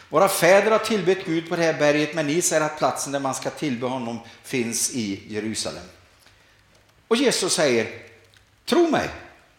[0.09, 3.19] Våra fäder har tillbett Gud på det här berget, men ni säger att platsen där
[3.19, 5.83] man ska tillbe honom finns i Jerusalem.
[7.07, 8.01] Och Jesus säger,
[8.65, 9.09] tro mig,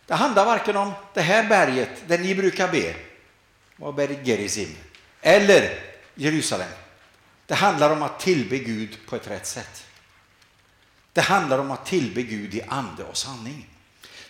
[0.06, 2.94] det handlar varken om det här berget där ni brukar be,
[3.76, 4.76] var berget Gerizim,
[5.20, 5.78] eller
[6.14, 6.68] Jerusalem.
[7.46, 9.87] Det handlar om att tillbe Gud på ett rätt sätt.
[11.12, 13.68] Det handlar om att tillbe Gud i ande och sanning.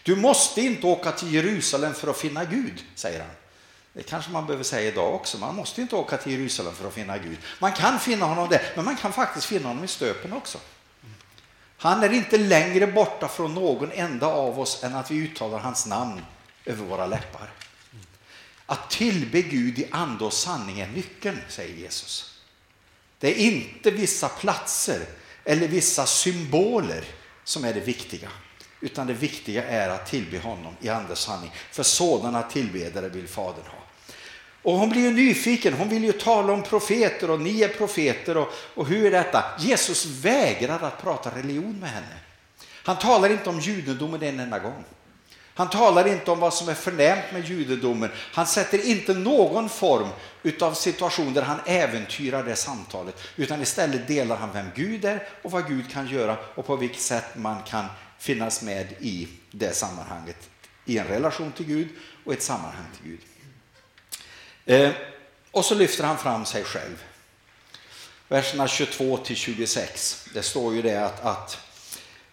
[0.02, 3.30] Du måste inte åka till Jerusalem för att finna Gud, säger han.
[3.96, 5.38] Det kanske man behöver säga idag också.
[5.38, 7.38] Man måste inte åka till Jerusalem för att finna Gud.
[7.58, 10.58] Man kan finna honom där, men man kan faktiskt finna honom i stöpen också.
[11.76, 15.86] Han är inte längre borta från någon enda av oss än att vi uttalar hans
[15.86, 16.24] namn
[16.64, 17.50] över våra läppar.
[18.66, 22.40] Att tillbe Gud i ande och sanning är nyckeln, säger Jesus.
[23.18, 25.06] Det är inte vissa platser
[25.44, 27.04] eller vissa symboler
[27.44, 28.28] som är det viktiga.
[28.80, 31.52] Utan det viktiga är att tillbe honom i ande och sanning.
[31.70, 33.75] För sådana tillbedare vill Fadern ha.
[34.66, 38.36] Och hon blir ju nyfiken, hon vill ju tala om profeter och ni är profeter
[38.36, 39.44] och, och hur är detta?
[39.58, 42.06] Jesus vägrar att prata religion med henne.
[42.84, 44.84] Han talar inte om judendomen en enda gång.
[45.54, 48.10] Han talar inte om vad som är förnämt med judendomen.
[48.32, 50.08] Han sätter inte någon form
[50.60, 53.16] av situation där han äventyrar det samtalet.
[53.36, 57.00] Utan istället delar han vem Gud är och vad Gud kan göra och på vilket
[57.02, 57.84] sätt man kan
[58.18, 60.48] finnas med i det sammanhanget.
[60.84, 61.88] I en relation till Gud
[62.24, 63.20] och ett sammanhang till Gud.
[64.66, 64.90] Eh,
[65.50, 67.04] och så lyfter han fram sig själv.
[68.28, 70.28] Verserna 22 till 26.
[70.34, 71.58] Det står ju det att, att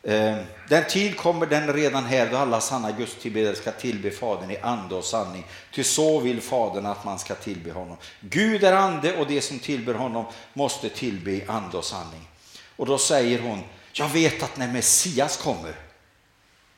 [0.03, 0.37] eh,
[0.69, 4.95] den tid kommer den redan här då alla sanna gudstillbedjare ska tillbe Fadern i ande
[4.95, 5.45] och sanning.
[5.71, 7.97] Ty så vill Fadern att man ska tillbe honom.
[8.19, 12.29] Gud är ande och de som tillber honom måste tillbe i ande och sanning.
[12.75, 15.75] Och då säger hon, jag vet att när Messias kommer,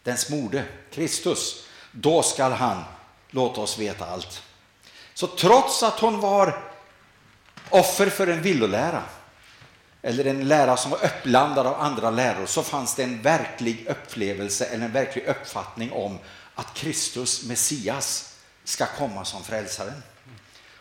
[0.03, 2.83] den smorde, Kristus, då skall han
[3.29, 4.41] låta oss veta allt.
[5.15, 6.63] Så trots att hon var
[7.69, 9.03] offer för en villolära,
[10.01, 14.65] eller en lära som var uppblandad av andra läror, så fanns det en verklig upplevelse
[14.65, 16.19] eller en verklig uppfattning om
[16.55, 20.03] att Kristus, Messias, ska komma som frälsaren.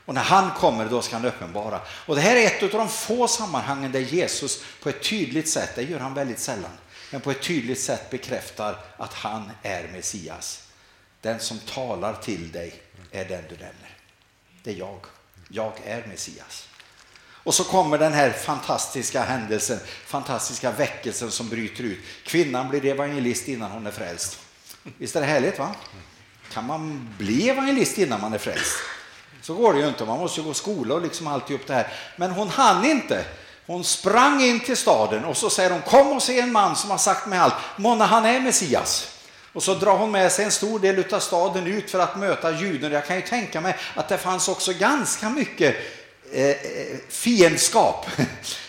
[0.05, 1.81] Och när han kommer då ska han uppenbara.
[2.07, 5.71] Och det här är ett av de få sammanhangen där Jesus på ett tydligt sätt,
[5.75, 6.79] det gör han väldigt sällan,
[7.11, 10.69] men på ett tydligt sätt bekräftar att han är Messias.
[11.21, 13.94] Den som talar till dig är den du nämner.
[14.65, 14.99] Det är jag.
[15.49, 16.69] Jag är Messias.
[17.45, 21.99] Och så kommer den här fantastiska händelsen, fantastiska väckelsen som bryter ut.
[22.25, 24.39] Kvinnan blir evangelist innan hon är frälst.
[24.99, 25.59] Visst är det härligt?
[25.59, 25.75] va?
[26.53, 28.77] Kan man bli evangelist innan man är frälst?
[29.43, 31.93] Så går det ju inte, man måste ju gå skola och liksom alltihop det här.
[32.17, 33.25] Men hon hann inte.
[33.67, 36.91] Hon sprang in till staden och så säger hon kom och se en man som
[36.91, 37.55] har sagt mig allt.
[37.77, 39.14] Månne han är Messias.
[39.55, 42.53] Och så drar hon med sig en stor del av staden ut för att möta
[42.53, 42.93] juden.
[42.93, 45.77] Jag kan ju tänka mig att det fanns också ganska mycket
[46.33, 46.57] eh, eh
[47.09, 48.07] fiendskap.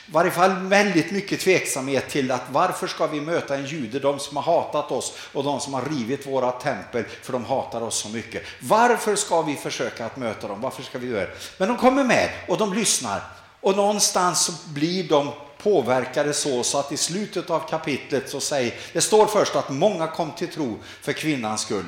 [0.08, 4.20] I varje fall väldigt mycket tveksamhet till att varför ska vi möta en jude, de
[4.20, 7.98] som har hatat oss och de som har rivit våra tempel för de hatar oss
[7.98, 8.44] så mycket.
[8.60, 10.62] Varför ska vi försöka att möta dem?
[10.62, 11.32] Varför ska vi göra det?
[11.58, 13.22] Men de kommer med och de lyssnar
[13.62, 15.32] och någonstans så blir de
[15.66, 20.08] påverkade så, så att i slutet av kapitlet så säger, det står först att många
[20.08, 21.86] kom till tro för kvinnans skull.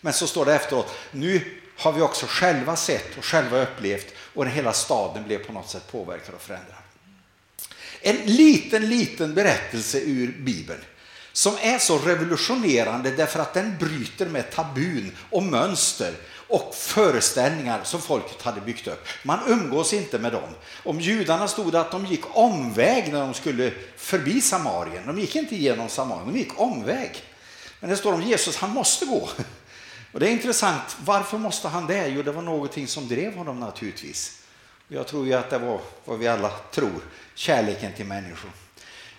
[0.00, 1.40] Men så står det efteråt, nu
[1.76, 5.92] har vi också själva sett och själva upplevt och hela staden blev på något sätt
[5.92, 6.76] påverkad och förändrad.
[8.00, 10.80] En liten, liten berättelse ur Bibeln
[11.32, 16.14] som är så revolutionerande därför att den bryter med tabun och mönster
[16.48, 19.06] och föreställningar som folket hade byggt upp.
[19.22, 20.48] Man umgås inte med dem.
[20.84, 25.06] Om judarna stod det att de gick omväg när de skulle förbi Samarien.
[25.06, 27.22] De gick inte igenom Samarien, de gick omväg.
[27.80, 29.28] Men det står om Jesus, han måste gå.
[30.12, 32.08] Och det är intressant, varför måste han det?
[32.08, 34.42] Jo, det var någonting som drev honom naturligtvis.
[34.88, 37.00] Jag tror ju att det var vad vi alla tror,
[37.34, 38.50] kärleken till människor.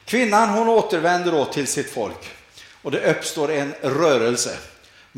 [0.06, 2.30] Kvinnan hon återvänder då till sitt folk
[2.82, 4.58] och det uppstår en rörelse.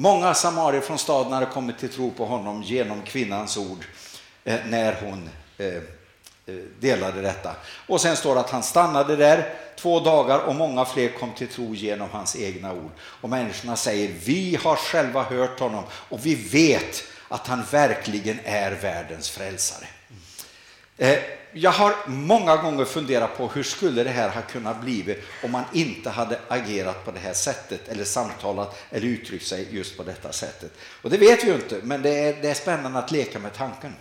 [0.01, 3.85] Många samarier från staden hade kommit till tro på honom genom kvinnans ord
[4.43, 5.81] eh, när hon eh, eh,
[6.79, 7.55] delade detta.
[7.87, 11.47] Och sen står det att han stannade där två dagar och många fler kom till
[11.47, 12.91] tro genom hans egna ord.
[12.99, 18.71] Och människorna säger, vi har själva hört honom och vi vet att han verkligen är
[18.71, 19.85] världens frälsare.
[21.51, 25.63] Jag har många gånger funderat på hur skulle det här ha kunnat bli om man
[25.73, 30.31] inte hade agerat på det här sättet eller samtalat eller uttryckt sig just på detta
[30.31, 30.73] sättet.
[31.01, 33.53] Och det vet vi ju inte, men det är, det är spännande att leka med
[33.53, 33.95] tanken.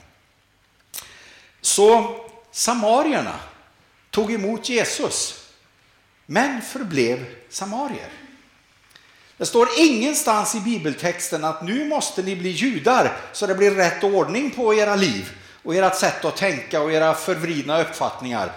[1.61, 2.17] Så
[2.51, 3.41] samarierna
[4.11, 5.49] tog emot Jesus,
[6.27, 8.13] men förblev samarier.
[9.37, 14.05] Det står ingenstans i bibeltexten att nu måste ni bli judar så det blir rätt
[14.05, 15.31] ordning på era liv
[15.69, 18.53] och ert sätt att tänka och era förvridna uppfattningar.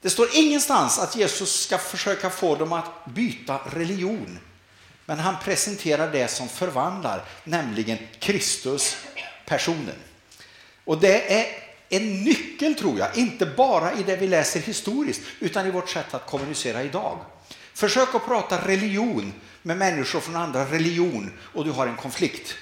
[0.00, 4.38] Det står ingenstans att Jesus ska försöka få dem att byta religion.
[5.04, 8.96] Men han presenterar det som förvandlar, nämligen Kristus,
[9.46, 9.94] personen.
[10.84, 11.46] Och det är
[11.88, 16.14] en nyckel tror jag, inte bara i det vi läser historiskt, utan i vårt sätt
[16.14, 17.18] att kommunicera idag.
[17.74, 22.54] Försök att prata religion med människor från andra religion och du har en konflikt.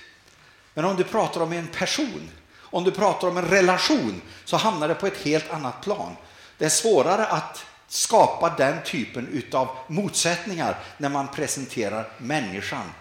[0.74, 2.30] Men om du pratar om en person,
[2.70, 6.16] om du pratar om en relation, så hamnar det på ett helt annat plan.
[6.58, 12.92] Det är svårare att skapa den typen av motsättningar när man presenterar människan,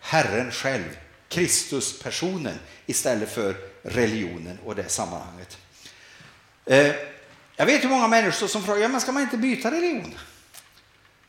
[0.00, 5.58] Herren själv, Kristus personen istället för religionen och det sammanhanget.
[6.64, 6.94] Eh,
[7.56, 10.14] jag vet hur många människor som frågar, men ska man inte byta religion?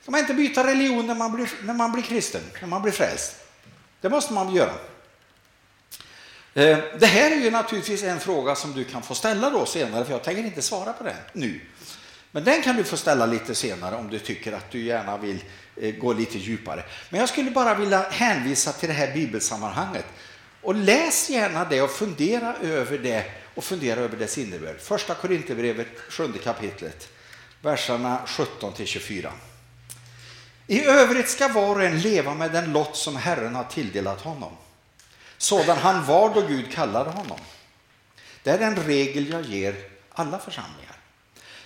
[0.02, 2.92] Ska man inte byta religion när man blir, när man blir kristen, när man blir
[2.92, 3.36] frälst?
[4.02, 4.74] Det måste man göra.
[6.58, 10.06] Eh, det här är ju naturligtvis en fråga som du kan få ställa då senare,
[10.06, 11.60] för jag tänker inte svara på den nu.
[12.32, 15.44] Men den kan du få ställa lite senare om du tycker att du gärna vill
[15.76, 16.84] eh, gå lite djupare.
[17.10, 20.06] Men jag skulle bara vilja hänvisa till det här bibelsammanhanget.
[20.62, 23.26] Och läs gärna det och fundera över det
[23.56, 24.80] och fundera över dess innebörd.
[24.80, 27.10] Första Korinthierbrevet, sjunde kapitlet,
[27.62, 29.32] verserna 17 till 24.
[30.68, 34.52] I övrigt ska var och en leva med den lott som Herren har tilldelat honom.
[35.46, 37.40] Sådan han var då Gud kallade honom.
[38.44, 39.76] Det är den regel jag ger
[40.12, 40.96] alla församlingar.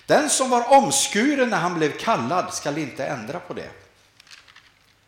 [0.05, 3.69] Den som var omskuren när han blev kallad skall inte ändra på det.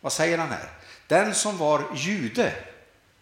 [0.00, 0.70] Vad säger han här?
[1.06, 2.52] Den som var jude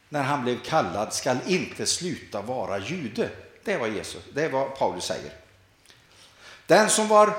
[0.09, 3.31] när han blev kallad skall inte sluta vara jude.
[3.65, 5.33] Det är vad, Jesus, det är vad Paulus säger.
[6.67, 7.37] Den som var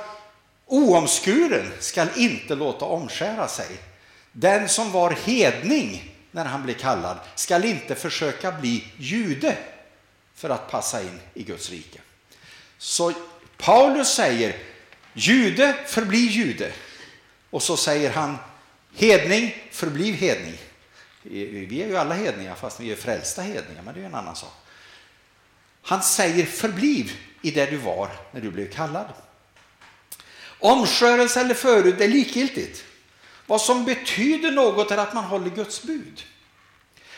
[0.66, 3.78] oomskuren skall inte låta omskära sig.
[4.32, 9.58] Den som var hedning när han blir kallad skall inte försöka bli jude
[10.36, 12.00] för att passa in i Guds rike.
[12.78, 13.14] Så
[13.58, 14.58] Paulus säger
[15.14, 16.72] jude förbli jude
[17.50, 18.38] och så säger han
[18.96, 20.58] hedning förbliv hedning.
[21.24, 24.36] Vi är ju alla hedningar fast vi är frälsta hedningar, men det är en annan
[24.36, 24.54] sak.
[25.82, 27.12] Han säger förbliv
[27.42, 29.14] i det du var när du blev kallad.
[30.60, 32.84] Omskörelse eller förut är likgiltigt.
[33.52, 36.24] Vad som betyder något är att man håller Guds bud.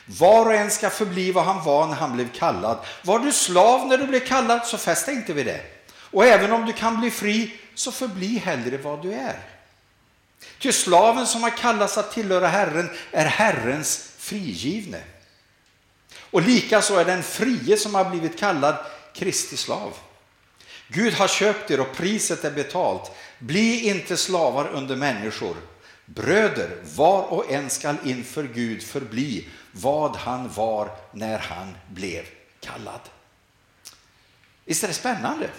[0.06, 2.78] Var och en ska förbli vad han var när han blev kallad.
[3.04, 5.62] Var du slav när du blev kallad så fästa inte vid det.
[5.96, 9.40] Och även om du kan bli fri så förbli hellre vad du är.
[10.60, 15.02] Ty slaven som har kallats att tillhöra Herren är Herrens frigivne.
[16.32, 18.76] Och likaså är den frie som har blivit kallad
[19.14, 19.94] Kristi slav.
[20.88, 23.12] Gud har köpt er och priset är betalt.
[23.40, 25.56] Bli inte slavar under människor.
[26.06, 32.26] Bröder, var och en skall inför Gud förbli vad han var när han blev
[32.60, 33.00] kallad.
[34.66, 35.50] Visst är det spännande?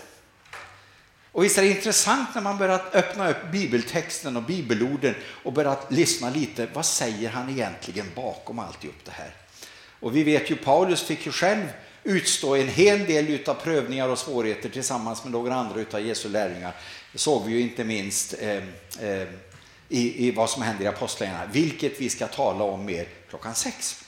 [1.33, 5.79] Och visst är det intressant när man börjar öppna upp bibeltexten och bibelorden och börjar
[5.89, 6.69] lyssna lite.
[6.73, 9.35] Vad säger han egentligen bakom alltihop det här?
[10.01, 11.67] Och vi vet ju Paulus fick ju själv
[12.03, 16.75] utstå en hel del av prövningar och svårigheter tillsammans med några andra av Jesu lärjungar.
[17.13, 18.57] Det såg vi ju inte minst eh,
[19.09, 19.29] eh,
[19.89, 24.05] i, i vad som händer i Apostlagärningarna, vilket vi ska tala om mer klockan sex.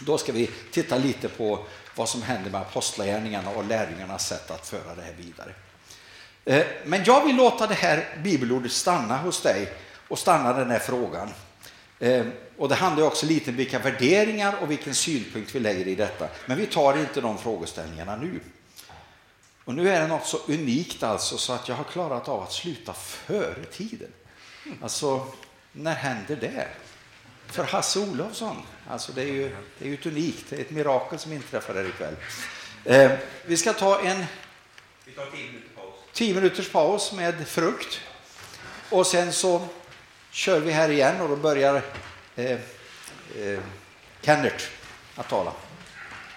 [0.00, 1.64] Då ska vi titta lite på
[1.94, 5.54] vad som händer med apostlagärningarna och lärjungarnas sätt att föra det här vidare.
[6.44, 9.72] Eh, men jag vill låta det här bibelordet stanna hos dig
[10.08, 11.28] och stanna den här frågan.
[11.98, 12.26] Eh,
[12.58, 16.28] och det handlar också lite om vilka värderingar och vilken synpunkt vi lägger i detta.
[16.46, 18.40] Men vi tar inte de frågeställningarna nu.
[19.64, 22.52] Och nu är det något så unikt alltså så att jag har klarat av att
[22.52, 24.12] sluta före tiden.
[24.82, 25.26] Alltså,
[25.72, 26.68] när händer det?
[27.46, 31.18] För Hasse Olofsson, alltså det är ju det är ett unikt, det är ett mirakel
[31.18, 32.16] som inträffar här ikväll.
[32.84, 33.12] Eh,
[33.46, 34.24] vi ska ta en
[35.04, 35.94] Vi tar tio minuter paus.
[36.12, 38.00] 10 minuters paus med frukt.
[38.90, 39.68] Och sen så
[40.30, 41.82] kör vi här igen och då börjar
[42.36, 42.58] eh,
[43.38, 43.60] eh,
[44.22, 44.64] Kenneth
[45.16, 45.52] att tala.